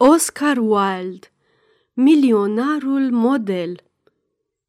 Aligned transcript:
Oscar 0.00 0.56
Wilde 0.58 1.26
Milionarul 1.92 3.10
model 3.10 3.80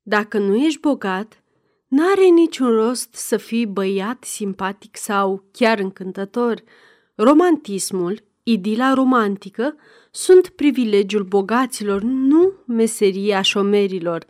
Dacă 0.02 0.38
nu 0.38 0.56
ești 0.56 0.80
bogat, 0.80 1.44
n-are 1.88 2.26
niciun 2.26 2.72
rost 2.72 3.16
să 3.16 3.38
fii 3.38 3.66
băiat 3.66 4.24
simpatic 4.24 4.98
sau 4.98 5.44
chiar 5.52 5.80
încântător. 5.80 6.64
Romantismul, 7.16 8.24
idila 8.44 8.94
romantică, 8.94 9.76
sunt 10.12 10.50
privilegiul 10.50 11.24
bogaților, 11.24 12.02
nu 12.02 12.54
meseria 12.66 13.42
șomerilor. 13.42 14.26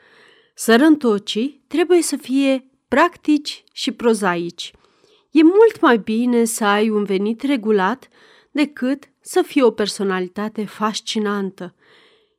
Sărăntocii 0.53 1.63
trebuie 1.67 2.01
să 2.01 2.15
fie 2.15 2.65
practici 2.87 3.63
și 3.73 3.91
prozaici. 3.91 4.73
E 5.31 5.43
mult 5.43 5.79
mai 5.81 5.97
bine 5.97 6.43
să 6.43 6.65
ai 6.65 6.89
un 6.89 7.03
venit 7.03 7.41
regulat 7.41 8.09
decât 8.51 9.03
să 9.19 9.41
fie 9.41 9.63
o 9.63 9.71
personalitate 9.71 10.65
fascinantă. 10.65 11.75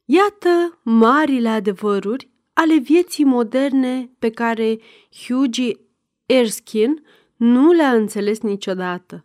Iată 0.04 0.78
marile 0.82 1.48
adevăruri 1.48 2.30
ale 2.52 2.78
vieții 2.78 3.24
moderne 3.24 4.10
pe 4.18 4.30
care 4.30 4.78
Hughie 5.26 5.80
Erskine 6.26 6.94
nu 7.36 7.72
le-a 7.72 7.92
înțeles 7.92 8.40
niciodată. 8.40 9.24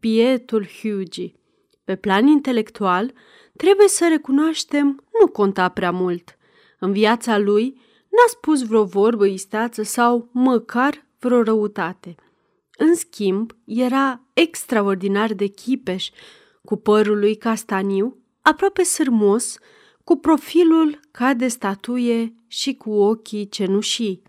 Bietul 0.00 0.66
Hughie. 0.66 1.32
Pe 1.84 1.96
plan 1.96 2.26
intelectual, 2.26 3.12
trebuie 3.56 3.88
să 3.88 4.06
recunoaștem, 4.08 5.04
nu 5.20 5.26
conta 5.26 5.68
prea 5.68 5.90
mult. 5.90 6.36
În 6.78 6.92
viața 6.92 7.38
lui 7.38 7.80
n-a 8.08 8.28
spus 8.28 8.66
vreo 8.66 8.84
vorbă 8.84 9.26
istață 9.26 9.82
sau 9.82 10.28
măcar 10.32 11.06
vreo 11.18 11.42
răutate. 11.42 12.14
În 12.82 12.94
schimb, 12.94 13.52
era 13.64 14.20
extraordinar 14.32 15.32
de 15.32 15.46
chipeș, 15.46 16.08
cu 16.64 16.76
părul 16.76 17.18
lui 17.18 17.36
castaniu, 17.36 18.16
aproape 18.40 18.82
sârmos, 18.82 19.58
cu 20.04 20.16
profilul 20.16 21.00
ca 21.10 21.34
de 21.34 21.48
statuie 21.48 22.34
și 22.46 22.74
cu 22.74 22.90
ochii 22.90 23.48
cenușii. 23.48 24.22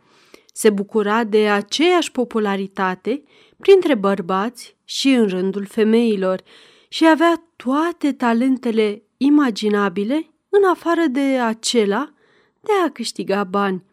Se 0.54 0.70
bucura 0.70 1.24
de 1.24 1.50
aceeași 1.50 2.12
popularitate 2.12 3.24
printre 3.58 3.96
bărbați 3.96 4.78
și 4.84 5.10
în 5.10 5.28
rândul 5.28 5.66
femeilor 5.66 6.44
și 6.88 7.08
avea 7.08 7.44
toate 7.56 8.12
talentele 8.12 9.04
imaginabile 9.18 10.30
în 10.50 10.64
afară 10.70 11.06
de 11.10 11.40
acela 11.40 12.14
de 12.60 12.72
a 12.86 12.90
câștiga 12.90 13.44
bani. 13.44 13.84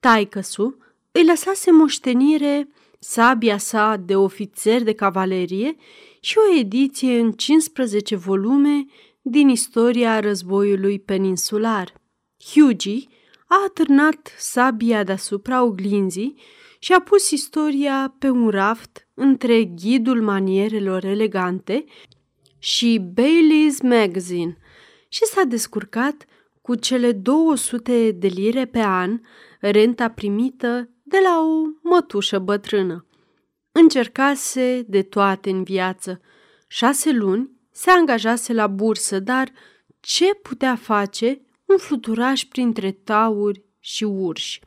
Taicăsu 0.00 0.76
îi 1.12 1.24
lăsase 1.24 1.70
moștenire 1.70 2.68
sabia 3.02 3.58
sa 3.58 3.96
de 3.96 4.16
ofițer 4.16 4.82
de 4.82 4.92
cavalerie 4.92 5.76
și 6.20 6.38
o 6.38 6.58
ediție 6.58 7.18
în 7.18 7.32
15 7.32 8.16
volume 8.16 8.86
din 9.22 9.48
istoria 9.48 10.20
războiului 10.20 10.98
peninsular. 10.98 11.94
Hughie 12.52 13.06
a 13.46 13.56
atârnat 13.66 14.34
sabia 14.38 15.04
deasupra 15.04 15.62
oglinzii 15.62 16.34
și 16.78 16.92
a 16.92 17.00
pus 17.00 17.30
istoria 17.30 18.14
pe 18.18 18.30
un 18.30 18.48
raft 18.48 19.08
între 19.14 19.64
ghidul 19.64 20.22
manierelor 20.22 21.04
elegante 21.04 21.84
și 22.58 23.00
Bailey's 23.12 23.82
Magazine 23.82 24.56
și 25.08 25.24
s-a 25.24 25.42
descurcat 25.42 26.24
cu 26.62 26.74
cele 26.74 27.12
200 27.12 28.10
de 28.10 28.26
lire 28.26 28.64
pe 28.64 28.80
an, 28.80 29.20
renta 29.60 30.08
primită 30.08 30.90
de 31.10 31.18
la 31.22 31.40
o 31.40 31.88
mătușă 31.88 32.38
bătrână. 32.38 33.06
Încercase 33.72 34.84
de 34.88 35.02
toate 35.02 35.50
în 35.50 35.62
viață. 35.62 36.20
Șase 36.68 37.12
luni 37.12 37.50
se 37.70 37.90
angajase 37.90 38.52
la 38.52 38.66
bursă, 38.66 39.18
dar 39.18 39.52
ce 40.00 40.34
putea 40.34 40.76
face 40.76 41.40
un 41.64 41.76
fluturaș 41.78 42.44
printre 42.44 42.90
tauri 42.90 43.64
și 43.80 44.04
urși? 44.04 44.60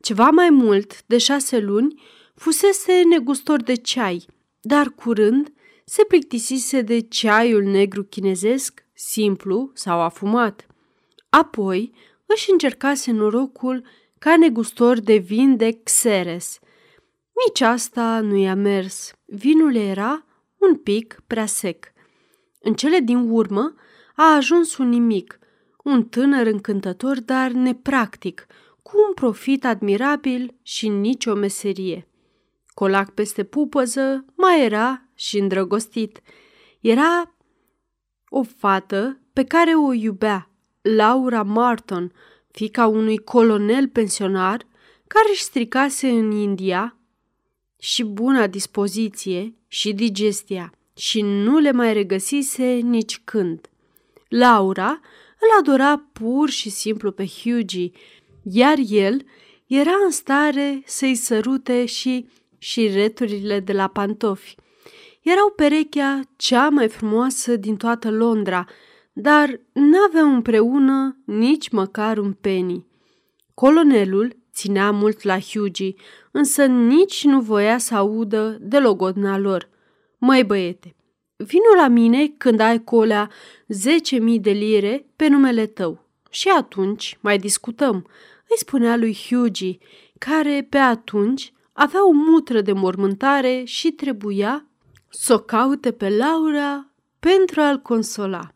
Ceva 0.00 0.30
mai 0.30 0.50
mult 0.50 1.06
de 1.06 1.18
șase 1.18 1.58
luni 1.58 2.02
fusese 2.34 3.02
negustor 3.08 3.62
de 3.62 3.74
ceai, 3.74 4.26
dar 4.60 4.88
curând 4.88 5.52
se 5.84 6.04
plictisise 6.08 6.80
de 6.80 7.00
ceaiul 7.00 7.62
negru 7.62 8.02
chinezesc, 8.04 8.84
simplu 8.92 9.70
sau 9.74 10.00
afumat. 10.00 10.66
Apoi 11.28 11.92
își 12.26 12.50
încercase 12.50 13.10
norocul 13.10 13.84
ca 14.18 14.36
negustor 14.36 15.00
de 15.00 15.16
vin 15.16 15.56
de 15.56 15.70
Xeres. 15.82 16.58
Nici 17.46 17.60
asta 17.60 18.20
nu 18.20 18.36
i-a 18.36 18.54
mers. 18.54 19.12
Vinul 19.24 19.74
era 19.74 20.24
un 20.58 20.76
pic 20.76 21.22
prea 21.26 21.46
sec. 21.46 21.92
În 22.60 22.74
cele 22.74 22.98
din 22.98 23.30
urmă 23.30 23.74
a 24.16 24.34
ajuns 24.34 24.76
un 24.76 24.88
nimic, 24.88 25.38
un 25.84 26.04
tânăr 26.04 26.46
încântător, 26.46 27.20
dar 27.20 27.50
nepractic, 27.50 28.46
cu 28.82 28.92
un 29.08 29.14
profit 29.14 29.64
admirabil 29.64 30.54
și 30.62 30.88
nicio 30.88 31.34
meserie. 31.34 32.08
Colac 32.74 33.10
peste 33.10 33.44
pupăză 33.44 34.24
mai 34.34 34.64
era 34.64 35.08
și 35.14 35.38
îndrăgostit. 35.38 36.20
Era 36.80 37.34
o 38.28 38.42
fată 38.42 39.20
pe 39.32 39.44
care 39.44 39.70
o 39.70 39.92
iubea, 39.92 40.50
Laura 40.82 41.42
Marton, 41.42 42.12
fica 42.54 42.86
unui 42.86 43.18
colonel 43.18 43.88
pensionar 43.88 44.66
care 45.06 45.28
își 45.30 45.42
stricase 45.42 46.08
în 46.08 46.30
India 46.30 46.98
și 47.78 48.04
buna 48.04 48.46
dispoziție 48.46 49.54
și 49.68 49.92
digestia 49.92 50.72
și 50.96 51.20
nu 51.22 51.58
le 51.58 51.72
mai 51.72 51.92
regăsise 51.92 52.64
nici 52.64 53.20
când. 53.24 53.70
Laura 54.28 55.00
îl 55.40 55.48
adora 55.60 56.08
pur 56.12 56.50
și 56.50 56.70
simplu 56.70 57.12
pe 57.12 57.26
Hughie, 57.26 57.90
iar 58.42 58.76
el 58.88 59.24
era 59.66 59.94
în 60.04 60.10
stare 60.10 60.82
să-i 60.84 61.14
sărute 61.14 61.86
și 61.86 62.28
și 62.58 62.86
returile 62.86 63.60
de 63.60 63.72
la 63.72 63.88
pantofi. 63.88 64.54
Erau 65.22 65.50
perechea 65.56 66.20
cea 66.36 66.68
mai 66.68 66.88
frumoasă 66.88 67.56
din 67.56 67.76
toată 67.76 68.10
Londra, 68.10 68.66
dar 69.16 69.60
n-aveau 69.72 70.34
împreună 70.34 71.18
nici 71.24 71.68
măcar 71.68 72.18
un 72.18 72.32
penny. 72.32 72.86
Colonelul 73.54 74.36
ținea 74.52 74.90
mult 74.90 75.22
la 75.22 75.38
Hughie, 75.38 75.94
însă 76.30 76.64
nici 76.64 77.24
nu 77.24 77.40
voia 77.40 77.78
să 77.78 77.94
audă 77.94 78.58
de 78.60 78.78
logodna 78.78 79.38
lor. 79.38 79.68
Măi 80.18 80.44
băiete, 80.44 80.94
vino 81.36 81.74
la 81.76 81.88
mine 81.88 82.26
când 82.38 82.60
ai 82.60 82.84
colea 82.84 83.30
10.000 83.68 84.40
de 84.40 84.50
lire 84.50 85.06
pe 85.16 85.28
numele 85.28 85.66
tău 85.66 86.08
și 86.30 86.48
atunci 86.48 87.18
mai 87.20 87.38
discutăm, 87.38 87.94
îi 88.48 88.58
spunea 88.58 88.96
lui 88.96 89.16
Hughie, 89.28 89.78
care 90.18 90.66
pe 90.70 90.78
atunci 90.78 91.52
avea 91.72 92.06
o 92.06 92.10
mutră 92.10 92.60
de 92.60 92.72
mormântare 92.72 93.62
și 93.64 93.90
trebuia 93.90 94.66
să 95.10 95.34
o 95.34 95.38
caute 95.38 95.92
pe 95.92 96.08
Laura 96.08 96.92
pentru 97.18 97.60
a-l 97.60 97.78
consola. 97.78 98.53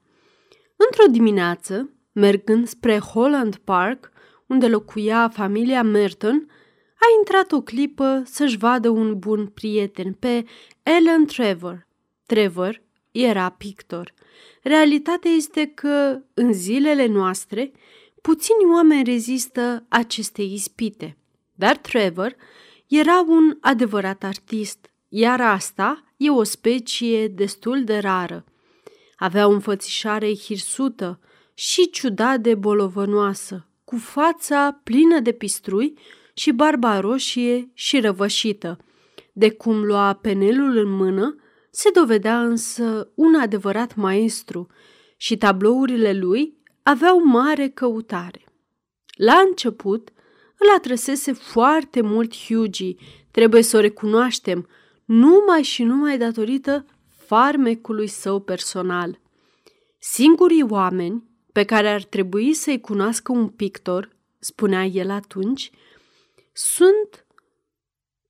Într-o 0.86 1.06
dimineață, 1.10 1.90
mergând 2.12 2.68
spre 2.68 2.98
Holland 2.98 3.56
Park, 3.56 4.10
unde 4.46 4.68
locuia 4.68 5.28
familia 5.28 5.82
Merton, 5.82 6.48
a 6.94 7.06
intrat 7.18 7.52
o 7.52 7.60
clipă 7.60 8.22
să-și 8.24 8.56
vadă 8.56 8.88
un 8.88 9.18
bun 9.18 9.46
prieten 9.46 10.12
pe 10.12 10.44
Ellen 10.82 11.26
Trevor. 11.26 11.86
Trevor 12.26 12.82
era 13.10 13.48
pictor. 13.48 14.14
Realitatea 14.62 15.30
este 15.30 15.66
că, 15.66 16.20
în 16.34 16.52
zilele 16.52 17.06
noastre, 17.06 17.72
puțini 18.22 18.70
oameni 18.72 19.04
rezistă 19.04 19.84
acestei 19.88 20.52
ispite. 20.52 21.16
Dar 21.54 21.76
Trevor 21.76 22.36
era 22.86 23.24
un 23.26 23.56
adevărat 23.60 24.22
artist, 24.22 24.90
iar 25.08 25.40
asta 25.40 26.04
e 26.16 26.30
o 26.30 26.42
specie 26.42 27.28
destul 27.28 27.84
de 27.84 27.98
rară. 27.98 28.44
Avea 29.20 29.46
o 29.46 29.50
înfățișare 29.50 30.34
hirsută 30.34 31.20
și 31.54 31.90
ciudat 31.90 32.40
de 32.40 32.54
bolovănoasă, 32.54 33.66
cu 33.84 33.96
fața 33.96 34.80
plină 34.84 35.20
de 35.20 35.32
pistrui 35.32 35.98
și 36.34 36.52
barba 36.52 37.00
roșie 37.00 37.70
și 37.74 38.00
răvășită. 38.00 38.78
De 39.32 39.50
cum 39.50 39.84
lua 39.84 40.12
penelul 40.12 40.76
în 40.76 40.90
mână, 40.90 41.36
se 41.70 41.90
dovedea 41.90 42.42
însă 42.42 43.10
un 43.14 43.34
adevărat 43.34 43.94
maestru 43.94 44.66
și 45.16 45.36
tablourile 45.36 46.12
lui 46.12 46.56
aveau 46.82 47.24
mare 47.24 47.68
căutare. 47.68 48.44
La 49.16 49.42
început, 49.48 50.08
îl 50.58 50.66
atrăsese 50.76 51.32
foarte 51.32 52.00
mult 52.00 52.36
Hughie, 52.36 52.94
trebuie 53.30 53.62
să 53.62 53.76
o 53.76 53.80
recunoaștem, 53.80 54.68
numai 55.04 55.62
și 55.62 55.82
numai 55.82 56.18
datorită 56.18 56.86
farmecului 57.28 58.06
său 58.06 58.40
personal. 58.40 59.20
Singurii 59.98 60.62
oameni 60.62 61.22
pe 61.52 61.64
care 61.64 61.88
ar 61.88 62.02
trebui 62.02 62.54
să-i 62.54 62.80
cunoască 62.80 63.32
un 63.32 63.48
pictor, 63.48 64.16
spunea 64.38 64.84
el 64.84 65.10
atunci, 65.10 65.70
sunt 66.52 67.26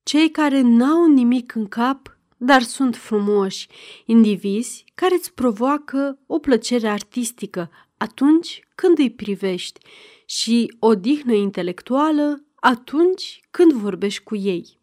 cei 0.03 0.31
care 0.31 0.61
n-au 0.61 1.07
nimic 1.07 1.55
în 1.55 1.67
cap 1.67 2.19
dar 2.41 2.61
sunt 2.61 2.95
frumoși, 2.95 3.67
indivizi 4.05 4.85
care 4.95 5.15
îți 5.15 5.33
provoacă 5.33 6.19
o 6.27 6.39
plăcere 6.39 6.87
artistică 6.87 7.69
atunci 7.97 8.67
când 8.75 8.97
îi 8.97 9.11
privești 9.11 9.79
și 10.25 10.75
o 10.79 10.95
dihnă 10.95 11.33
intelectuală 11.33 12.43
atunci 12.55 13.39
când 13.51 13.71
vorbești 13.71 14.23
cu 14.23 14.35
ei. 14.35 14.79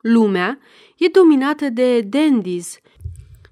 Lumea 0.00 0.58
e 0.96 1.08
dominată 1.08 1.68
de 1.68 2.00
dandies 2.00 2.78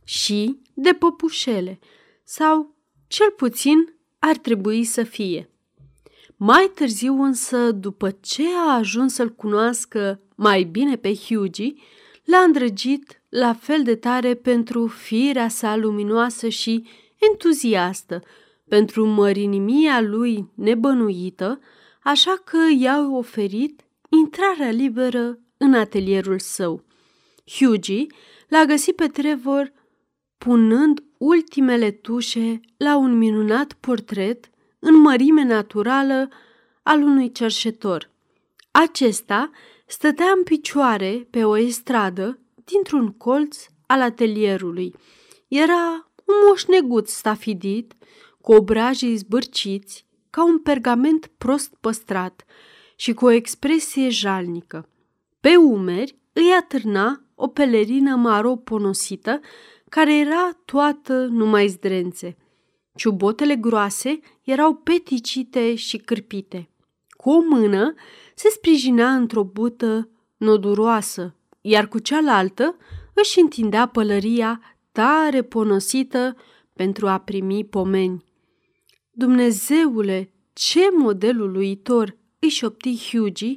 și 0.06 0.60
de 0.74 0.92
păpușele, 0.92 1.78
sau 2.24 2.74
cel 3.06 3.30
puțin 3.30 3.94
ar 4.18 4.36
trebui 4.36 4.84
să 4.84 5.02
fie. 5.02 5.50
Mai 6.36 6.70
târziu 6.74 7.22
însă, 7.22 7.72
după 7.72 8.10
ce 8.10 8.42
a 8.66 8.74
ajuns 8.74 9.14
să-l 9.14 9.34
cunoască 9.34 10.20
mai 10.34 10.62
bine 10.62 10.96
pe 10.96 11.14
Hughie, 11.14 11.74
l-a 12.24 12.38
îndrăgit 12.38 13.22
la 13.28 13.54
fel 13.54 13.82
de 13.82 13.94
tare 13.94 14.34
pentru 14.34 14.86
firea 14.86 15.48
sa 15.48 15.76
luminoasă 15.76 16.48
și 16.48 16.86
entuziastă, 17.30 18.22
pentru 18.68 19.06
mărinimia 19.06 20.00
lui 20.00 20.50
nebănuită, 20.54 21.60
așa 22.02 22.42
că 22.44 22.58
i-a 22.78 23.08
oferit 23.12 23.80
intrarea 24.08 24.70
liberă 24.70 25.38
în 25.56 25.74
atelierul 25.74 26.38
său. 26.38 26.84
Hughie 27.58 28.06
l-a 28.48 28.64
găsit 28.64 28.96
pe 28.96 29.06
Trevor 29.06 29.72
punând 30.38 31.02
ultimele 31.18 31.90
tușe 31.90 32.60
la 32.76 32.96
un 32.96 33.18
minunat 33.18 33.72
portret 33.72 34.50
în 34.78 35.00
mărime 35.00 35.42
naturală 35.42 36.28
al 36.82 37.02
unui 37.02 37.32
cerșetor. 37.32 38.10
Acesta 38.70 39.50
stătea 39.86 40.32
în 40.36 40.42
picioare 40.42 41.26
pe 41.30 41.44
o 41.44 41.56
estradă 41.56 42.38
dintr-un 42.64 43.12
colț 43.12 43.66
al 43.86 44.00
atelierului. 44.00 44.94
Era 45.48 46.10
un 46.24 46.34
moșneguț 46.48 47.10
stafidit, 47.10 47.94
cu 48.40 48.52
obrajii 48.52 49.16
zbârciți, 49.16 50.06
ca 50.30 50.44
un 50.44 50.58
pergament 50.58 51.30
prost 51.38 51.74
păstrat 51.80 52.44
și 52.96 53.14
cu 53.14 53.24
o 53.24 53.30
expresie 53.30 54.08
jalnică. 54.08 54.88
Pe 55.40 55.56
umeri 55.56 56.18
îi 56.32 56.50
atârna 56.60 57.22
o 57.34 57.48
pelerină 57.48 58.16
maro 58.16 58.56
ponosită, 58.56 59.40
care 59.88 60.18
era 60.18 60.52
toată 60.64 61.26
numai 61.26 61.68
zdrențe. 61.68 62.36
Ciubotele 62.94 63.56
groase 63.56 64.20
erau 64.42 64.74
peticite 64.74 65.74
și 65.74 65.96
cârpite. 65.96 66.70
Cu 67.08 67.30
o 67.30 67.40
mână 67.40 67.94
se 68.34 68.48
sprijinea 68.48 69.14
într-o 69.14 69.44
bută 69.44 70.08
noduroasă, 70.36 71.36
iar 71.60 71.88
cu 71.88 71.98
cealaltă 71.98 72.76
își 73.14 73.40
întindea 73.40 73.86
pălăria 73.86 74.60
tare 74.92 75.42
ponosită 75.42 76.36
pentru 76.72 77.08
a 77.08 77.18
primi 77.18 77.64
pomeni. 77.64 78.24
Dumnezeule, 79.10 80.30
ce 80.52 80.80
model 80.96 81.40
uluitor! 81.40 82.16
își 82.38 82.56
șopti 82.56 83.08
Hughie, 83.10 83.56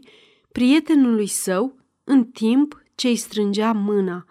prietenului 0.52 1.28
său, 1.28 1.76
în 2.04 2.26
timp 2.26 2.84
ce 2.96 3.08
îi 3.08 3.16
strângea 3.16 3.72
mâna. 3.72 4.26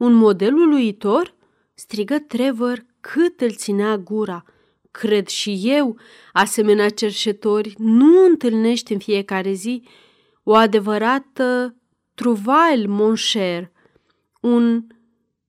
Un 0.00 0.12
model 0.12 0.54
uluitor? 0.54 1.34
strigă 1.74 2.18
Trevor 2.18 2.84
cât 3.00 3.40
îl 3.40 3.50
ținea 3.50 3.96
gura. 3.96 4.44
Cred 4.90 5.26
și 5.26 5.60
eu, 5.64 5.98
asemenea 6.32 6.88
cerșetori, 6.88 7.74
nu 7.78 8.24
întâlnești 8.24 8.92
în 8.92 8.98
fiecare 8.98 9.52
zi 9.52 9.82
o 10.42 10.54
adevărată 10.54 11.76
trouvaille, 12.14 12.86
mon 12.86 13.14
cher, 13.32 13.70
un 14.40 14.86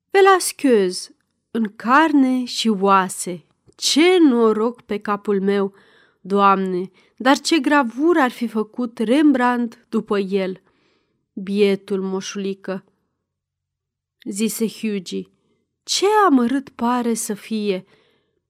Velasquez 0.09 1.11
în 1.51 1.73
carne 1.75 2.43
și 2.43 2.67
oase. 2.69 3.45
Ce 3.75 4.17
noroc 4.29 4.81
pe 4.81 4.97
capul 4.97 5.41
meu, 5.41 5.73
Doamne, 6.21 6.91
dar 7.17 7.39
ce 7.39 7.59
gravură 7.59 8.19
ar 8.19 8.31
fi 8.31 8.47
făcut 8.47 8.97
Rembrandt 8.97 9.85
după 9.89 10.19
el. 10.19 10.61
Bietul 11.33 12.01
moșulică, 12.01 12.83
zise 14.23 14.67
Hughie, 14.67 15.27
ce 15.83 16.05
amărât 16.27 16.69
pare 16.69 17.13
să 17.13 17.33
fie. 17.33 17.85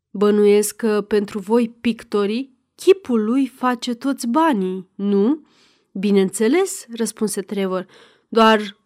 Bănuiesc 0.09 0.75
că 0.75 1.01
pentru 1.01 1.39
voi 1.39 1.69
pictorii, 1.69 2.57
chipul 2.75 3.23
lui 3.23 3.47
face 3.47 3.93
toți 3.93 4.27
banii, 4.27 4.89
nu? 4.95 5.45
Bineînțeles, 5.93 6.85
răspunse 6.95 7.41
Trevor, 7.41 7.85
doar 8.27 8.79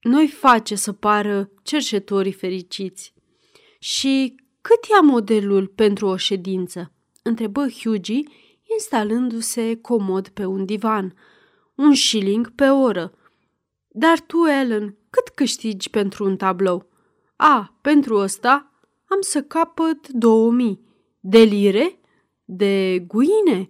noi 0.00 0.28
face 0.28 0.74
să 0.74 0.92
pară 0.92 1.50
cerșetorii 1.62 2.32
fericiți. 2.32 3.14
Și 3.78 4.34
cât 4.60 4.84
ia 4.90 5.00
modelul 5.00 5.66
pentru 5.66 6.06
o 6.06 6.16
ședință? 6.16 6.92
întrebă 7.22 7.68
Hughie, 7.68 8.22
instalându-se 8.76 9.76
comod 9.76 10.28
pe 10.28 10.44
un 10.44 10.64
divan. 10.64 11.14
Un 11.74 11.94
shilling 11.94 12.50
pe 12.54 12.68
oră. 12.68 13.12
Dar 13.88 14.20
tu, 14.20 14.46
Ellen, 14.46 14.96
cât 15.12 15.28
câștigi 15.28 15.90
pentru 15.90 16.24
un 16.24 16.36
tablou? 16.36 16.88
A, 17.36 17.78
pentru 17.80 18.16
ăsta 18.16 18.72
am 19.08 19.20
să 19.20 19.42
capăt 19.42 20.08
2000. 20.08 20.80
De 21.20 21.38
lire? 21.38 21.98
De 22.44 23.04
guine? 23.06 23.68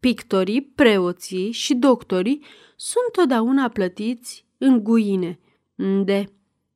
Pictorii, 0.00 0.62
preoții 0.62 1.50
și 1.50 1.74
doctorii 1.74 2.44
sunt 2.76 3.12
totdeauna 3.12 3.68
plătiți 3.68 4.46
în 4.58 4.82
guine. 4.82 5.38
De, 6.04 6.26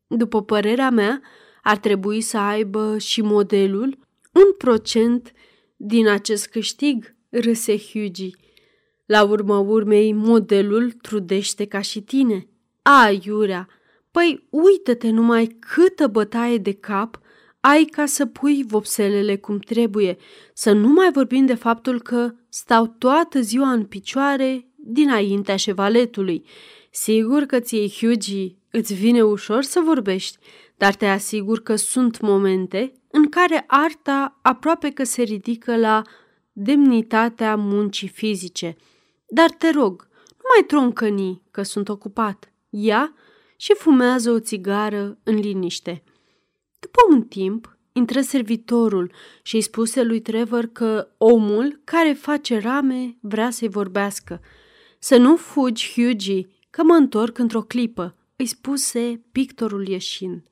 după 0.07 0.43
părerea 0.43 0.91
mea, 0.91 1.21
ar 1.63 1.77
trebui 1.77 2.21
să 2.21 2.39
aibă 2.39 2.99
și 2.99 3.23
modelul 3.23 3.99
un 4.33 4.53
procent 4.59 5.33
din 5.77 6.09
acest 6.09 6.47
câștig, 6.47 7.15
râse 7.29 7.79
Hughie. 7.79 8.31
La 9.07 9.23
urma 9.23 9.59
urmei, 9.59 10.13
modelul 10.13 10.91
trudește 10.93 11.65
ca 11.65 11.81
și 11.81 12.01
tine. 12.01 12.49
A, 12.83 13.19
Iurea, 13.23 13.69
păi 14.11 14.47
uită-te 14.51 15.11
numai 15.11 15.47
câtă 15.47 16.07
bătaie 16.07 16.59
de 16.59 16.73
cap 16.73 17.21
ai 17.61 17.85
ca 17.85 18.07
să 18.07 18.27
pui 18.27 18.65
vopselele 18.67 19.37
cum 19.37 19.59
trebuie, 19.59 20.17
să 20.55 20.73
nu 20.73 20.89
mai 20.89 21.11
vorbim 21.13 21.47
de 21.47 21.55
faptul 21.55 22.03
că 22.03 22.35
stau 22.49 22.87
toată 22.87 23.41
ziua 23.41 23.71
în 23.73 23.85
picioare 23.85 24.69
dinaintea 24.77 25.57
șevaletului. 25.57 26.45
Sigur 26.91 27.43
că 27.43 27.61
ție, 27.61 27.89
Hughie, 27.89 28.57
îți 28.71 28.95
vine 28.95 29.23
ușor 29.23 29.63
să 29.63 29.81
vorbești, 29.85 30.39
dar 30.77 30.95
te 30.95 31.07
asigur 31.07 31.63
că 31.63 31.77
sunt 31.77 32.21
momente 32.21 32.93
în 33.11 33.29
care 33.29 33.65
arta 33.67 34.39
aproape 34.43 34.91
că 34.91 35.05
se 35.05 35.23
ridică 35.23 35.77
la 35.77 36.03
demnitatea 36.53 37.57
muncii 37.57 38.09
fizice. 38.09 38.77
Dar 39.29 39.51
te 39.51 39.71
rog, 39.71 40.09
nu 40.27 40.45
mai 40.55 40.67
troncăni 40.67 41.43
că 41.51 41.63
sunt 41.63 41.89
ocupat. 41.89 42.53
Ia 42.71 43.15
și 43.61 43.75
fumează 43.75 44.31
o 44.31 44.41
țigară 44.41 45.19
în 45.23 45.35
liniște. 45.35 46.03
După 46.79 47.01
un 47.11 47.23
timp, 47.23 47.79
intră 47.93 48.21
servitorul 48.21 49.13
și 49.43 49.55
îi 49.55 49.61
spuse 49.61 50.03
lui 50.03 50.21
Trevor 50.21 50.67
că 50.67 51.09
omul 51.19 51.81
care 51.85 52.13
face 52.13 52.59
rame 52.59 53.17
vrea 53.21 53.51
să-i 53.51 53.69
vorbească. 53.69 54.41
Să 54.99 55.17
nu 55.17 55.37
fugi, 55.37 55.93
Hughie, 55.93 56.49
că 56.71 56.83
mă 56.83 56.95
întorc 56.95 57.39
într-o 57.39 57.63
clipă, 57.63 58.17
îi 58.37 58.47
spuse 58.47 59.23
pictorul 59.33 59.89
ieșind. 59.89 60.43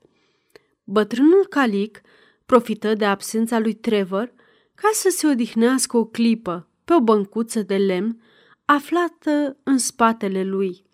Bătrânul 0.85 1.47
calic 1.49 2.01
profită 2.47 2.95
de 2.95 3.05
absența 3.05 3.59
lui 3.59 3.75
Trevor 3.75 4.33
ca 4.75 4.89
să 4.93 5.09
se 5.11 5.27
odihnească 5.27 5.97
o 5.97 6.05
clipă 6.05 6.69
pe 6.85 6.95
o 6.95 7.01
băncuță 7.01 7.63
de 7.63 7.77
lemn 7.77 8.23
aflată 8.65 9.57
în 9.63 9.79
spatele 9.79 10.45
lui. 10.45 10.85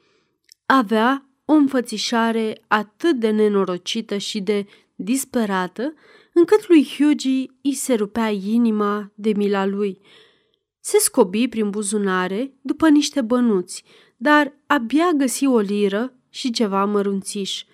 Avea 0.66 1.28
o 1.44 1.52
înfățișare 1.52 2.62
atât 2.68 3.18
de 3.18 3.30
nenorocită 3.30 4.16
și 4.16 4.40
de 4.40 4.66
disperată, 4.94 5.94
încât 6.32 6.68
lui 6.68 6.84
Hughie 6.96 7.46
îi 7.62 7.72
se 7.72 7.94
rupea 7.94 8.28
inima 8.28 9.12
de 9.14 9.32
mila 9.36 9.66
lui. 9.66 10.00
Se 10.80 10.98
scobi 10.98 11.48
prin 11.48 11.70
buzunare 11.70 12.54
după 12.60 12.88
niște 12.88 13.20
bănuți, 13.20 13.84
dar 14.16 14.52
abia 14.66 15.10
găsi 15.16 15.46
o 15.46 15.58
liră 15.58 16.14
și 16.28 16.50
ceva 16.50 16.84
mărunțiș. 16.84 17.64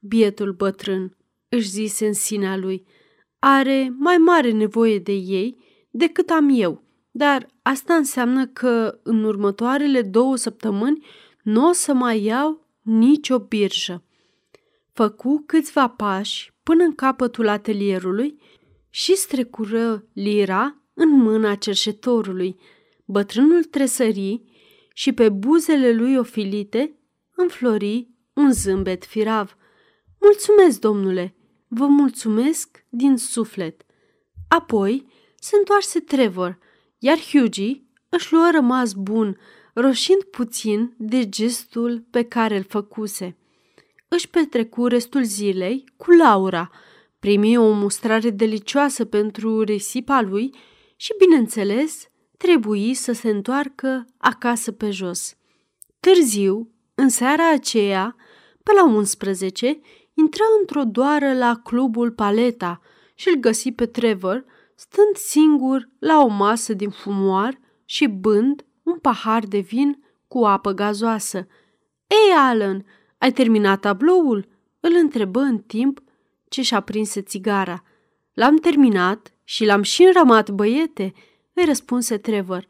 Bietul 0.00 0.52
bătrân, 0.52 1.16
își 1.48 1.68
zise 1.68 2.06
în 2.06 2.12
sinea 2.12 2.56
lui, 2.56 2.86
are 3.38 3.94
mai 3.98 4.16
mare 4.16 4.50
nevoie 4.50 4.98
de 4.98 5.12
ei 5.12 5.56
decât 5.90 6.30
am 6.30 6.48
eu, 6.52 6.82
dar 7.10 7.48
asta 7.62 7.94
înseamnă 7.94 8.46
că 8.46 8.98
în 9.02 9.24
următoarele 9.24 10.02
două 10.02 10.36
săptămâni 10.36 11.06
nu 11.42 11.68
o 11.68 11.72
să 11.72 11.92
mai 11.92 12.22
iau 12.22 12.67
nicio 12.88 13.38
birjă. 13.38 14.04
Făcu 14.92 15.42
câțiva 15.46 15.88
pași 15.88 16.52
până 16.62 16.84
în 16.84 16.94
capătul 16.94 17.48
atelierului 17.48 18.40
și 18.90 19.16
strecură 19.16 20.06
lira 20.12 20.82
în 20.94 21.08
mâna 21.10 21.54
cerșetorului. 21.54 22.56
Bătrânul 23.04 23.64
tresări 23.64 24.42
și 24.92 25.12
pe 25.12 25.28
buzele 25.28 25.92
lui 25.92 26.16
ofilite 26.16 26.98
înflori 27.36 28.08
un 28.32 28.52
zâmbet 28.52 29.04
firav. 29.04 29.56
Mulțumesc, 30.20 30.80
domnule, 30.80 31.34
vă 31.68 31.86
mulțumesc 31.86 32.84
din 32.88 33.16
suflet. 33.16 33.82
Apoi 34.48 35.06
se 35.38 35.56
întoarse 35.56 36.00
Trevor, 36.00 36.58
iar 36.98 37.18
Hughie 37.18 37.84
își 38.08 38.32
luă 38.32 38.50
rămas 38.52 38.92
bun, 38.92 39.38
roșind 39.80 40.22
puțin 40.22 40.94
de 40.96 41.28
gestul 41.28 42.04
pe 42.10 42.22
care 42.22 42.56
îl 42.56 42.64
făcuse. 42.68 43.36
Își 44.08 44.28
petrecu 44.28 44.86
restul 44.86 45.22
zilei 45.22 45.84
cu 45.96 46.10
Laura, 46.10 46.70
primi 47.18 47.56
o 47.56 47.72
mustrare 47.72 48.30
delicioasă 48.30 49.04
pentru 49.04 49.62
risipa 49.62 50.20
lui 50.20 50.54
și, 50.96 51.14
bineînțeles, 51.18 52.08
trebuie 52.36 52.94
să 52.94 53.12
se 53.12 53.30
întoarcă 53.30 54.06
acasă 54.18 54.72
pe 54.72 54.90
jos. 54.90 55.34
Târziu, 56.00 56.70
în 56.94 57.08
seara 57.08 57.50
aceea, 57.50 58.16
pe 58.62 58.72
la 58.72 58.84
11, 58.84 59.80
intră 60.14 60.42
într-o 60.60 60.84
doară 60.84 61.34
la 61.34 61.60
clubul 61.64 62.10
Paleta 62.10 62.80
și 63.14 63.28
îl 63.28 63.34
găsi 63.34 63.72
pe 63.72 63.86
Trevor, 63.86 64.44
stând 64.74 65.16
singur 65.16 65.88
la 65.98 66.22
o 66.22 66.26
masă 66.26 66.72
din 66.72 66.90
fumoar 66.90 67.60
și 67.84 68.06
bând 68.06 68.66
un 68.88 68.98
pahar 68.98 69.44
de 69.44 69.58
vin 69.58 70.02
cu 70.28 70.44
apă 70.44 70.72
gazoasă. 70.72 71.46
Ei, 72.06 72.34
Alan, 72.36 72.84
ai 73.18 73.32
terminat 73.32 73.80
tabloul?" 73.80 74.48
îl 74.80 74.92
întrebă 74.94 75.40
în 75.40 75.58
timp 75.58 76.00
ce 76.48 76.62
și-a 76.62 76.80
prins 76.80 77.14
țigara. 77.20 77.84
L-am 78.32 78.56
terminat 78.56 79.32
și 79.44 79.64
l-am 79.64 79.82
și 79.82 80.02
înrămat, 80.02 80.50
băiete, 80.50 81.12
îi 81.52 81.64
răspunse 81.64 82.18
Trevor. 82.18 82.66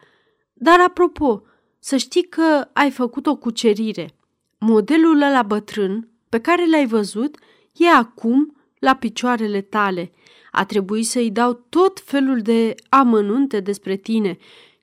Dar 0.52 0.80
apropo, 0.80 1.42
să 1.78 1.96
știi 1.96 2.22
că 2.22 2.68
ai 2.72 2.90
făcut 2.90 3.26
o 3.26 3.37
cucerire. 3.37 4.14
Modelul 4.58 5.22
ăla 5.22 5.42
bătrân 5.42 6.08
pe 6.28 6.40
care 6.40 6.66
l-ai 6.70 6.87
văzut 6.87 7.38
e 7.72 7.88
acum 7.88 8.56
la 8.78 8.94
picioarele 8.94 9.60
tale. 9.60 10.12
A 10.50 10.64
trebuit 10.64 11.06
să-i 11.06 11.30
dau 11.30 11.52
tot 11.68 12.00
felul 12.00 12.40
de 12.40 12.75
amănunte 12.88 13.60
despre 13.60 13.96
tine. 13.96 14.38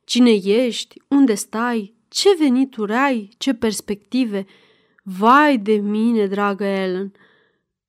Cine 0.06 0.32
ești, 0.44 1.02
unde 1.08 1.34
stai, 1.34 1.96
ce 2.08 2.30
venituri 2.40 2.94
ai, 2.94 3.30
ce 3.38 3.54
perspective. 3.54 4.46
Vai 5.04 5.58
de 5.58 5.74
mine, 5.74 6.28
dragă 6.28 6.64
Ellen! 6.64 7.12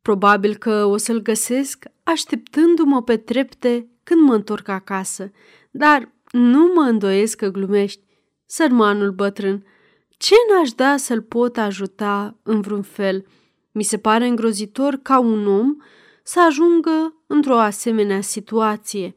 Probabil 0.02 0.56
că 0.56 0.84
o 0.84 0.96
să-l 0.96 1.22
găsesc 1.22 1.84
așteptându-mă 2.02 3.02
pe 3.02 3.16
trepte 3.16 3.90
când 4.02 4.20
mă 4.20 4.34
întorc 4.34 4.68
acasă, 4.68 5.30
dar 5.70 6.12
nu 6.30 6.72
mă 6.74 6.80
îndoiesc 6.80 7.36
că 7.36 7.48
glumești. 7.48 8.00
Sărmanul 8.46 9.10
bătrân, 9.10 9.66
ce 10.08 10.34
n-aș 10.50 10.70
da 10.70 10.96
să-l 10.96 11.22
pot 11.22 11.56
ajuta 11.56 12.38
în 12.42 12.60
vreun 12.60 12.82
fel? 12.82 13.26
Mi 13.72 13.82
se 13.82 13.98
pare 13.98 14.26
îngrozitor 14.26 14.98
ca 15.02 15.18
un 15.18 15.46
om 15.46 15.76
să 16.22 16.40
ajungă 16.46 17.22
într-o 17.26 17.58
asemenea 17.58 18.20
situație. 18.20 19.16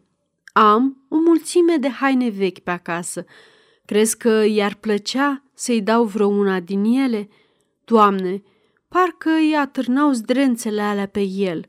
Am 0.62 1.06
o 1.10 1.16
mulțime 1.16 1.78
de 1.78 1.89
haine 1.89 2.30
vechi 2.30 2.60
pe 2.60 2.72
acasă. 2.72 3.25
Crezi 3.86 4.18
că 4.18 4.30
i-ar 4.30 4.75
plăcea 4.75 5.44
să-i 5.54 5.82
dau 5.82 6.04
vreo 6.04 6.28
una 6.28 6.60
din 6.60 6.84
ele? 6.84 7.30
Doamne, 7.86 8.44
parcă 8.88 9.30
îi 9.30 9.56
atârnau 9.56 10.12
zdrențele 10.12 10.82
alea 10.82 11.06
pe 11.06 11.22
el. 11.22 11.66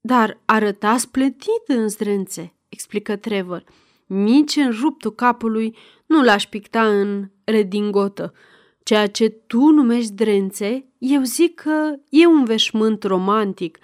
Dar 0.00 0.40
arăta 0.44 0.96
splendid 0.96 1.62
în 1.66 1.88
zdrențe, 1.88 2.54
explică 2.68 3.16
Trevor. 3.16 3.64
Nici 4.06 4.56
în 4.56 4.70
ruptul 4.80 5.14
capului 5.14 5.76
nu 6.06 6.22
l-aș 6.22 6.46
picta 6.46 6.88
în 6.88 7.30
redingotă. 7.44 8.32
Ceea 8.82 9.06
ce 9.06 9.28
tu 9.28 9.60
numești 9.60 10.12
drențe, 10.12 10.92
eu 10.98 11.22
zic 11.22 11.54
că 11.54 11.94
e 12.08 12.26
un 12.26 12.44
veșmânt 12.44 13.02
romantic. 13.02 13.78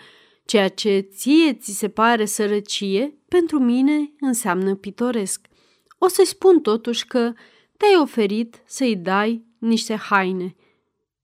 Ceea 0.44 0.68
ce 0.68 0.98
ție 0.98 1.52
ți 1.52 1.78
se 1.78 1.88
pare 1.88 2.24
sărăcie, 2.24 3.15
pentru 3.28 3.58
mine 3.58 4.12
înseamnă 4.20 4.74
pitoresc. 4.74 5.46
O 5.98 6.08
să-i 6.08 6.26
spun 6.26 6.60
totuși 6.60 7.06
că 7.06 7.32
te-ai 7.76 7.96
oferit 8.00 8.62
să-i 8.66 8.96
dai 8.96 9.44
niște 9.58 9.94
haine. 9.94 10.54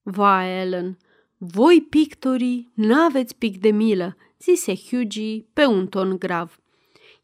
Vai, 0.03 0.61
Ellen, 0.61 0.99
voi 1.37 1.87
pictorii 1.91 2.73
n-aveți 2.75 3.37
pic 3.37 3.59
de 3.59 3.71
milă, 3.71 4.17
zise 4.41 4.75
Hughie 4.75 5.47
pe 5.53 5.65
un 5.65 5.87
ton 5.87 6.19
grav. 6.19 6.61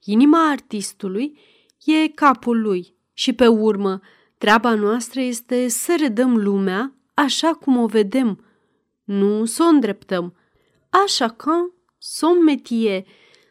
Inima 0.04 0.50
artistului 0.50 1.38
e 1.84 2.08
capul 2.08 2.60
lui 2.60 2.94
și 3.12 3.32
pe 3.32 3.46
urmă 3.46 4.00
treaba 4.38 4.74
noastră 4.74 5.20
este 5.20 5.68
să 5.68 5.96
redăm 6.00 6.36
lumea 6.36 6.92
așa 7.14 7.54
cum 7.54 7.76
o 7.76 7.86
vedem, 7.86 8.44
nu 9.04 9.44
să 9.44 9.62
o 9.62 9.66
îndreptăm. 9.66 10.34
Așa 11.04 11.28
că 11.28 11.52
son 11.98 12.42
metie. 12.44 13.04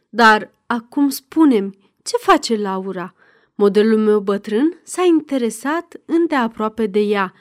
Dar 0.09 0.51
acum 0.67 1.09
spunem, 1.09 1.75
ce 2.03 2.17
face 2.19 2.55
Laura? 2.55 3.15
Modelul 3.55 3.97
meu 3.97 4.19
bătrân 4.19 4.79
s-a 4.83 5.03
interesat 5.03 5.95
îndeaproape 6.05 6.85
de 6.85 6.99
ea. 6.99 7.33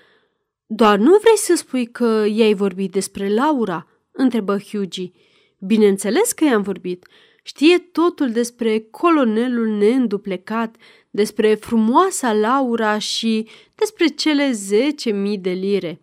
Doar 0.66 0.99
nu 0.99 1.18
vrei 1.21 1.37
să 1.37 1.54
spui 1.56 1.87
că 1.87 2.25
i-ai 2.28 2.54
vorbit 2.54 2.92
despre 2.92 3.35
Laura? 3.35 3.87
întrebă 4.12 4.59
Hughie. 4.59 5.12
Bineînțeles 5.59 6.33
că 6.33 6.45
i-am 6.45 6.62
vorbit. 6.62 7.06
Știe 7.42 7.78
totul 7.78 8.30
despre 8.30 8.87
colonelul 8.90 9.66
neînduplecat, 9.66 10.76
despre 11.11 11.54
frumoasa 11.54 12.33
Laura 12.33 12.99
și 12.99 13.49
despre 13.75 14.06
cele 14.06 14.50
zece 14.52 15.11
mii 15.11 15.38
de 15.38 15.50
lire. 15.50 16.00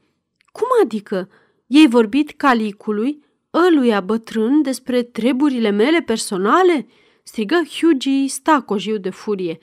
Cum 0.52 0.68
adică? 0.84 1.30
Ei 1.68 1.88
vorbit 1.88 2.32
calicului, 2.32 3.24
ăluia 3.54 4.02
bătrân, 4.02 4.62
despre 4.62 5.04
treburile 5.04 5.70
mele 5.70 6.02
personale?" 6.02 6.88
Strigă 7.24 7.62
Hughie 7.80 8.28
stacojiu 8.28 8.98
de 8.98 9.10
furie. 9.10 9.60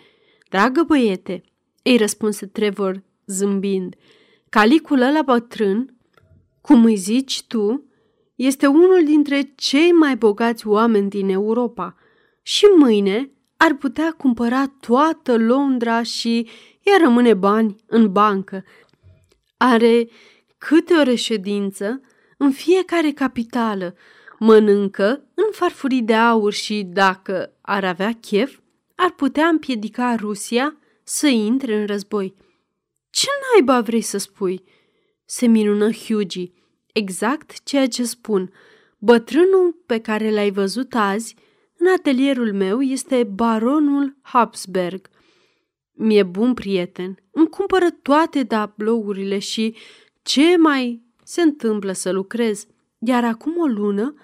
Dragă 0.48 0.82
băiete, 0.82 1.42
îi 1.82 1.96
răspunse 1.96 2.46
Trevor 2.46 3.02
zâmbind, 3.26 3.94
calicul 4.48 5.00
ăla 5.00 5.22
bătrân, 5.22 5.94
cum 6.60 6.84
îi 6.84 6.96
zici 6.96 7.42
tu, 7.42 7.84
este 8.34 8.66
unul 8.66 9.04
dintre 9.04 9.52
cei 9.56 9.92
mai 9.92 10.16
bogați 10.16 10.66
oameni 10.66 11.08
din 11.08 11.28
Europa 11.28 11.96
și 12.42 12.64
mâine 12.76 13.30
ar 13.56 13.74
putea 13.74 14.14
cumpăra 14.16 14.66
toată 14.80 15.38
Londra 15.38 16.02
și 16.02 16.48
ea 16.82 16.96
rămâne 17.02 17.34
bani 17.34 17.76
în 17.86 18.12
bancă. 18.12 18.64
Are 19.56 20.08
câte 20.58 20.94
o 20.94 21.02
reședință 21.02 22.00
în 22.36 22.50
fiecare 22.50 23.10
capitală, 23.10 23.94
mănâncă 24.42 25.24
în 25.34 25.44
farfurii 25.50 26.02
de 26.02 26.14
aur 26.14 26.52
și, 26.52 26.82
dacă 26.82 27.52
ar 27.60 27.84
avea 27.84 28.12
chef, 28.20 28.58
ar 28.94 29.10
putea 29.10 29.46
împiedica 29.46 30.14
Rusia 30.14 30.76
să 31.02 31.26
intre 31.26 31.80
în 31.80 31.86
război. 31.86 32.34
Ce 33.10 33.26
naiba 33.52 33.80
vrei 33.80 34.00
să 34.00 34.18
spui?" 34.18 34.64
se 35.24 35.46
minună 35.46 35.92
Hughie. 35.92 36.52
Exact 36.92 37.62
ceea 37.62 37.88
ce 37.88 38.04
spun. 38.04 38.52
Bătrânul 38.98 39.82
pe 39.86 39.98
care 39.98 40.30
l-ai 40.30 40.50
văzut 40.50 40.94
azi 40.94 41.34
în 41.78 41.86
atelierul 41.86 42.52
meu 42.52 42.80
este 42.80 43.24
baronul 43.24 44.16
Habsberg. 44.22 45.08
Mi-e 45.92 46.22
bun 46.22 46.54
prieten, 46.54 47.18
îmi 47.30 47.48
cumpără 47.48 47.90
toate 48.02 48.44
tablourile 48.44 49.38
și 49.38 49.76
ce 50.22 50.56
mai 50.56 51.02
se 51.24 51.42
întâmplă 51.42 51.92
să 51.92 52.10
lucrez. 52.10 52.66
Iar 52.98 53.24
acum 53.24 53.58
o 53.58 53.66
lună 53.66 54.14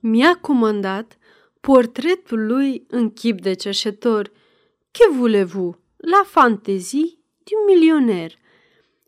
mi-a 0.00 0.34
comandat 0.34 1.18
portretul 1.60 2.46
lui 2.46 2.84
în 2.88 3.10
chip 3.10 3.40
de 3.40 3.52
cerșetor. 3.52 4.30
Que 4.90 5.16
voulez-vous? 5.16 5.74
La 5.96 6.22
fantezii 6.26 7.18
de 7.42 7.50
un 7.60 7.74
milioner. 7.74 8.38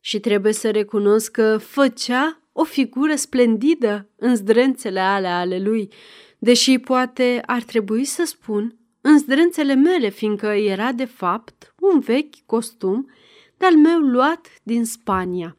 Și 0.01 0.21
trebuie 0.21 0.53
să 0.53 0.71
recunosc 0.71 1.31
că 1.31 1.59
făcea 1.59 2.41
o 2.53 2.65
figură 2.65 3.15
splendidă 3.15 4.09
în 4.17 4.37
zdrențele 4.37 5.01
alea 5.01 5.39
ale 5.39 5.59
lui, 5.59 5.93
deși 6.39 6.79
poate 6.79 7.43
ar 7.47 7.63
trebui 7.63 8.05
să 8.05 8.25
spun 8.25 8.77
în 9.01 9.19
zdrențele 9.19 9.75
mele, 9.75 10.09
fiindcă 10.09 10.47
era 10.47 10.93
de 10.93 11.05
fapt 11.05 11.75
un 11.81 12.01
vechi 12.01 12.35
costum 12.47 13.11
de-al 13.57 13.77
meu 13.77 13.99
luat 13.99 14.47
din 14.63 14.85
Spania. 14.85 15.57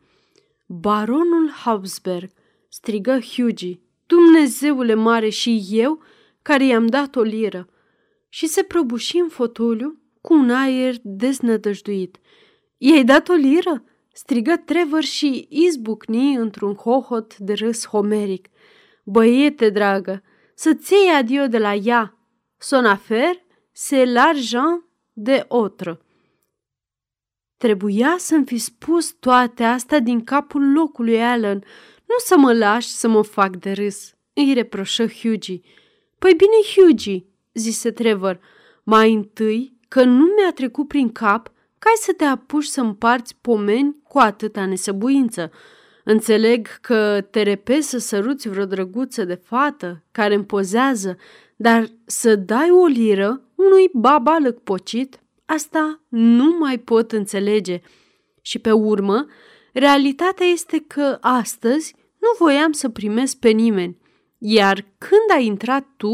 Baronul 0.65 1.49
Habsberg, 1.49 2.31
strigă 2.69 3.19
Hughie, 3.19 3.79
Dumnezeule 4.13 4.93
mare 4.93 5.29
și 5.29 5.63
eu 5.69 6.01
care 6.41 6.65
i-am 6.65 6.87
dat 6.87 7.15
o 7.15 7.21
liră, 7.21 7.67
și 8.29 8.47
se 8.47 8.63
prăbuși 8.63 9.17
în 9.17 9.29
fotoliu 9.29 10.01
cu 10.21 10.33
un 10.33 10.49
aer 10.49 10.95
deznădăjduit. 11.03 12.17
I-ai 12.77 13.03
dat 13.03 13.29
o 13.29 13.33
liră?" 13.33 13.83
strigă 14.13 14.55
Trevor 14.57 15.03
și 15.03 15.47
izbucni 15.49 16.35
într-un 16.35 16.73
hohot 16.73 17.37
de 17.37 17.53
râs 17.53 17.87
homeric. 17.87 18.47
Băiete 19.03 19.69
dragă, 19.69 20.23
să-ți 20.55 20.93
iei 20.93 21.15
adio 21.15 21.47
de 21.47 21.57
la 21.57 21.73
ea. 21.73 22.17
Son 22.57 22.85
afer, 22.85 23.35
c'est 23.71 24.05
l'argent 24.05 24.83
de 25.13 25.45
otră. 25.47 26.05
Trebuia 27.57 28.15
să-mi 28.17 28.45
fi 28.45 28.57
spus 28.57 29.11
toate 29.11 29.63
astea 29.63 29.99
din 29.99 30.23
capul 30.23 30.71
locului 30.71 31.23
Alan, 31.23 31.63
nu 32.13 32.19
să 32.25 32.37
mă 32.37 32.53
lași 32.53 32.87
să 32.87 33.07
mă 33.07 33.21
fac 33.21 33.55
de 33.55 33.71
râs. 33.71 34.13
îi 34.33 34.53
reproșă 34.53 35.05
Hughie. 35.05 35.61
Păi 36.19 36.33
bine, 36.33 36.57
Hughie, 36.75 37.25
zise 37.53 37.91
Trevor, 37.91 38.39
mai 38.83 39.13
întâi 39.13 39.77
că 39.87 40.03
nu 40.03 40.25
mi-a 40.25 40.51
trecut 40.53 40.87
prin 40.87 41.11
cap 41.11 41.51
ca 41.79 41.89
să 41.95 42.13
te 42.13 42.23
apuci 42.23 42.65
să 42.65 42.81
împarți 42.81 43.35
pomeni 43.41 43.95
cu 44.03 44.19
atâta 44.19 44.65
nesăbuință. 44.65 45.51
Înțeleg 46.03 46.67
că 46.67 47.21
te 47.31 47.41
repezi 47.41 47.89
să 47.89 47.97
săruți 47.97 48.49
vreo 48.49 48.65
drăguță 48.65 49.23
de 49.23 49.41
fată 49.43 50.03
care 50.11 50.33
împozează, 50.33 51.17
dar 51.55 51.87
să 52.05 52.35
dai 52.35 52.69
o 52.71 52.85
liră 52.85 53.41
unui 53.55 53.89
baba 53.93 54.37
lăcpocit, 54.37 55.19
asta 55.45 56.01
nu 56.07 56.55
mai 56.59 56.77
pot 56.77 57.11
înțelege. 57.11 57.81
Și 58.41 58.59
pe 58.59 58.71
urmă, 58.71 59.25
realitatea 59.73 60.45
este 60.45 60.83
că 60.87 61.17
astăzi 61.21 61.95
nu 62.23 62.45
voiam 62.45 62.71
să 62.71 62.89
primesc 62.89 63.37
pe 63.37 63.49
nimeni, 63.49 63.97
iar 64.37 64.85
când 64.97 65.31
ai 65.33 65.45
intrat 65.45 65.87
tu, 65.97 66.11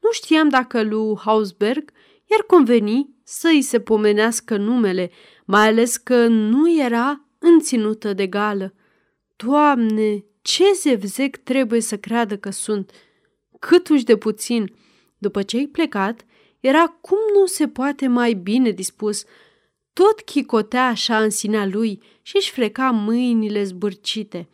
nu 0.00 0.10
știam 0.10 0.48
dacă 0.48 0.82
lui 0.82 1.16
Hausberg 1.16 1.92
iar 2.32 2.42
conveni 2.46 3.14
să 3.24 3.48
îi 3.48 3.62
se 3.62 3.80
pomenească 3.80 4.56
numele, 4.56 5.10
mai 5.44 5.68
ales 5.68 5.96
că 5.96 6.26
nu 6.26 6.80
era 6.80 7.24
înținută 7.38 8.12
de 8.12 8.26
gală. 8.26 8.74
Doamne, 9.36 10.24
ce 10.42 10.64
zevzec 10.74 11.36
trebuie 11.36 11.80
să 11.80 11.96
creadă 11.98 12.36
că 12.36 12.50
sunt! 12.50 12.90
Câtuși 13.58 14.04
de 14.04 14.16
puțin! 14.16 14.74
După 15.18 15.42
ce 15.42 15.56
ai 15.56 15.66
plecat, 15.66 16.24
era 16.60 16.86
cum 17.00 17.18
nu 17.38 17.46
se 17.46 17.68
poate 17.68 18.06
mai 18.06 18.32
bine 18.32 18.70
dispus. 18.70 19.24
Tot 19.92 20.20
chicotea 20.20 20.86
așa 20.86 21.22
în 21.22 21.30
sinea 21.30 21.66
lui 21.66 22.02
și 22.22 22.36
își 22.36 22.50
freca 22.50 22.90
mâinile 22.90 23.64
zbârcite. 23.64 24.48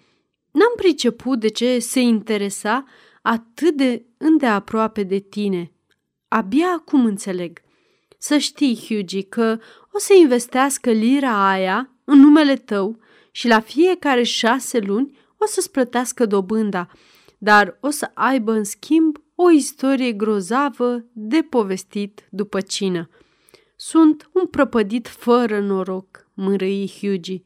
N-am 0.51 0.73
priceput 0.77 1.41
de 1.41 1.49
ce 1.49 1.79
se 1.79 2.01
interesa 2.01 2.85
atât 3.23 3.77
de 3.77 4.05
îndeaproape 4.17 5.03
de 5.03 5.19
tine. 5.19 5.73
Abia 6.29 6.73
acum 6.77 7.05
înțeleg. 7.05 7.63
Să 8.19 8.39
știi, 8.39 8.77
Hughie, 8.89 9.23
că 9.23 9.59
o 9.93 9.99
să 9.99 10.15
investească 10.21 10.91
lira 10.91 11.51
aia 11.51 11.93
în 12.05 12.19
numele 12.19 12.57
tău 12.57 12.99
și 13.31 13.49
la 13.49 13.61
fiecare 13.61 14.23
șase 14.23 14.79
luni 14.79 15.17
o 15.37 15.47
să-ți 15.47 15.71
plătească 15.71 16.27
dobânda, 16.27 16.89
dar 17.39 17.79
o 17.81 17.91
să 17.91 18.11
aibă 18.15 18.53
în 18.53 18.65
schimb 18.65 19.17
o 19.35 19.51
istorie 19.51 20.13
grozavă 20.13 21.05
de 21.13 21.43
povestit 21.43 22.29
după 22.31 22.61
cină. 22.61 23.09
Sunt 23.77 24.31
un 24.33 24.47
prăpădit 24.47 25.09
fără 25.09 25.61
noroc, 25.61 26.29
mărâi 26.35 26.93
Hughie. 27.01 27.43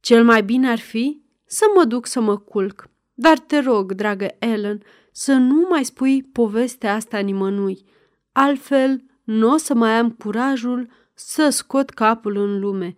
Cel 0.00 0.24
mai 0.24 0.42
bine 0.42 0.70
ar 0.70 0.78
fi 0.78 1.21
să 1.52 1.64
mă 1.74 1.84
duc 1.84 2.06
să 2.06 2.20
mă 2.20 2.38
culc, 2.38 2.90
dar 3.14 3.38
te 3.38 3.58
rog, 3.58 3.92
dragă 3.92 4.36
Ellen, 4.38 4.82
să 5.10 5.32
nu 5.32 5.66
mai 5.68 5.84
spui 5.84 6.22
povestea 6.22 6.94
asta 6.94 7.18
nimănui. 7.18 7.84
Altfel, 8.32 9.04
nu 9.24 9.52
o 9.52 9.56
să 9.56 9.74
mai 9.74 9.98
am 9.98 10.10
curajul 10.10 10.88
să 11.14 11.48
scot 11.48 11.90
capul 11.90 12.36
în 12.36 12.60
lume. 12.60 12.96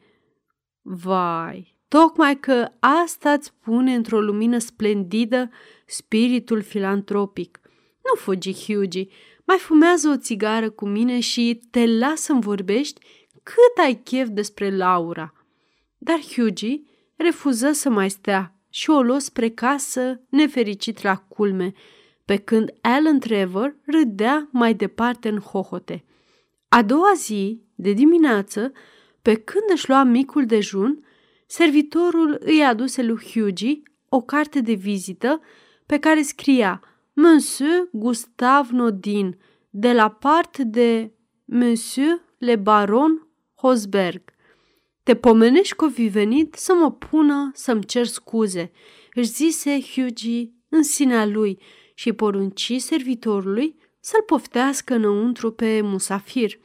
Vai, 0.82 1.78
tocmai 1.88 2.40
că 2.40 2.68
asta 2.80 3.32
îți 3.32 3.52
pune 3.54 3.94
într-o 3.94 4.20
lumină 4.20 4.58
splendidă 4.58 5.50
spiritul 5.86 6.62
filantropic. 6.62 7.60
Nu 8.04 8.20
fugi, 8.20 8.52
Hughie, 8.52 9.08
mai 9.44 9.58
fumează 9.58 10.08
o 10.08 10.16
țigară 10.16 10.70
cu 10.70 10.86
mine 10.86 11.20
și 11.20 11.60
te 11.70 11.86
las 11.86 12.20
să-mi 12.20 12.40
vorbești 12.40 13.00
cât 13.42 13.84
ai 13.84 13.94
chef 13.94 14.28
despre 14.28 14.76
Laura. 14.76 15.32
Dar 15.98 16.20
Hughie 16.20 16.82
refuză 17.16 17.72
să 17.72 17.90
mai 17.90 18.10
stea 18.10 18.54
și 18.70 18.90
o 18.90 19.02
luă 19.02 19.18
spre 19.18 19.48
casă 19.48 20.20
nefericit 20.28 21.02
la 21.02 21.16
culme, 21.16 21.72
pe 22.24 22.36
când 22.36 22.74
Alan 22.80 23.18
Trevor 23.18 23.76
râdea 23.86 24.48
mai 24.52 24.74
departe 24.74 25.28
în 25.28 25.38
hohote. 25.38 26.04
A 26.68 26.82
doua 26.82 27.12
zi, 27.16 27.62
de 27.74 27.92
dimineață, 27.92 28.72
pe 29.22 29.34
când 29.34 29.64
își 29.72 29.88
lua 29.88 30.02
micul 30.02 30.46
dejun, 30.46 31.04
servitorul 31.46 32.38
îi 32.40 32.64
aduse 32.64 33.02
lui 33.02 33.24
Hughie 33.32 33.82
o 34.08 34.20
carte 34.20 34.60
de 34.60 34.72
vizită 34.72 35.40
pe 35.86 35.98
care 35.98 36.22
scria 36.22 36.80
Monsieur 37.12 37.88
Gustave 37.92 38.68
Nodin, 38.70 39.38
de 39.70 39.92
la 39.92 40.08
part 40.08 40.58
de 40.58 41.12
Monsieur 41.44 42.20
le 42.38 42.56
Baron 42.56 43.28
Hosberg. 43.54 44.33
Te 45.04 45.14
pomenești 45.14 45.74
că 45.74 45.84
o 45.84 45.88
fi 45.88 46.06
venit 46.06 46.54
să 46.54 46.74
mă 46.74 46.92
pună 46.92 47.50
să-mi 47.54 47.84
cer 47.84 48.06
scuze, 48.06 48.70
își 49.14 49.28
zise 49.28 49.80
Hughie 49.80 50.52
în 50.68 50.82
sinea 50.82 51.26
lui 51.26 51.58
și 51.94 52.12
porunci 52.12 52.74
servitorului 52.78 53.76
să-l 54.00 54.22
poftească 54.22 54.94
înăuntru 54.94 55.52
pe 55.52 55.80
musafir. 55.80 56.58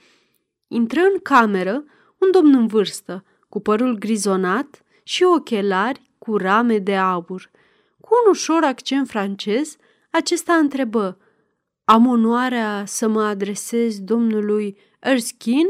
Intră 0.68 1.00
în 1.00 1.20
cameră 1.24 1.84
un 2.18 2.32
domn 2.32 2.56
în 2.56 2.68
vârstă, 2.68 3.24
cu 3.50 3.60
părul 3.60 3.98
grizonat 3.98 4.84
și 5.04 5.24
ochelari 5.24 6.12
cu 6.18 6.38
rame 6.38 6.78
de 6.78 6.96
aur. 6.96 7.52
Cu 8.02 8.10
un 8.24 8.32
ușor 8.32 8.64
accent 8.64 9.08
francez, 9.08 9.76
acesta 10.12 10.54
întrebă, 10.54 11.18
Am 11.84 12.08
onoarea 12.08 12.84
să 12.86 13.08
mă 13.08 13.22
adresez 13.22 14.00
domnului 14.00 14.78
Erskine?" 15.00 15.70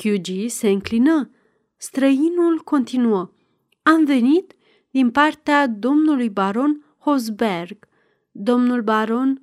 Hughie 0.00 0.48
se 0.48 0.68
înclină. 0.68 1.30
Străinul 1.86 2.58
continuă. 2.58 3.30
Am 3.82 4.04
venit 4.04 4.54
din 4.90 5.10
partea 5.10 5.66
domnului 5.66 6.28
baron 6.28 6.84
Hosberg. 6.98 7.88
Domnul 8.32 8.82
baron 8.82 9.42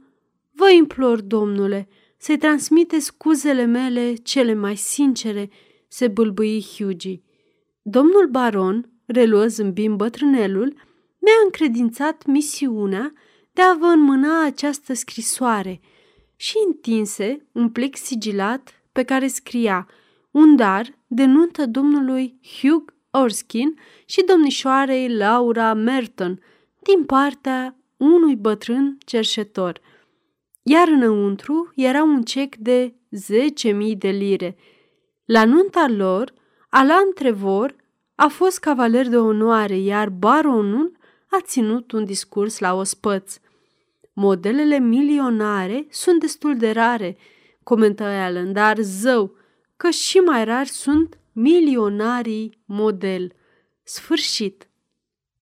Vă 0.51 0.69
implor, 0.69 1.21
domnule, 1.21 1.87
să-i 2.17 2.37
transmite 2.37 2.99
scuzele 2.99 3.65
mele 3.65 4.13
cele 4.13 4.53
mai 4.53 4.75
sincere, 4.75 5.49
se 5.87 6.07
bâlbâi 6.07 6.65
Hughie. 6.77 7.21
Domnul 7.81 8.27
baron, 8.27 8.89
reluă 9.05 9.47
zâmbind 9.47 9.95
bătrânelul, 9.95 10.73
mi-a 11.19 11.39
încredințat 11.43 12.25
misiunea 12.25 13.13
de 13.51 13.61
a 13.61 13.73
vă 13.79 13.85
înmâna 13.85 14.45
această 14.45 14.93
scrisoare 14.93 15.81
și 16.35 16.55
întinse 16.67 17.45
un 17.51 17.69
plic 17.69 17.97
sigilat 17.97 18.83
pe 18.91 19.03
care 19.03 19.27
scria 19.27 19.87
un 20.31 20.55
dar 20.55 20.97
de 21.07 21.25
nuntă 21.25 21.65
domnului 21.65 22.39
Hugh 22.59 22.93
Orskin 23.11 23.79
și 24.05 24.23
domnișoarei 24.23 25.15
Laura 25.15 25.73
Merton 25.73 26.41
din 26.79 27.05
partea 27.05 27.75
unui 27.97 28.35
bătrân 28.35 28.97
cerșetor– 29.05 29.79
iar 30.63 30.87
înăuntru 30.87 31.71
era 31.75 32.03
un 32.03 32.23
cec 32.23 32.55
de 32.55 32.93
10.000 33.91 33.97
de 33.97 34.09
lire. 34.09 34.57
La 35.25 35.45
nunta 35.45 35.85
lor, 35.87 36.33
Alan 36.69 37.13
Trevor 37.13 37.75
a 38.15 38.27
fost 38.27 38.59
cavaler 38.59 39.07
de 39.07 39.17
onoare, 39.17 39.77
iar 39.77 40.09
baronul 40.09 40.97
a 41.29 41.39
ținut 41.41 41.91
un 41.91 42.05
discurs 42.05 42.59
la 42.59 42.73
ospăț. 42.73 43.37
Modelele 44.13 44.79
milionare 44.79 45.87
sunt 45.89 46.19
destul 46.19 46.57
de 46.57 46.71
rare, 46.71 47.17
comentă 47.63 48.03
Alan, 48.03 48.53
dar 48.53 48.77
zău, 48.79 49.35
că 49.81 49.89
și 49.89 50.17
mai 50.17 50.43
rar 50.43 50.65
sunt 50.65 51.19
milionarii 51.31 52.61
model. 52.65 53.33
Sfârșit. 53.83 54.69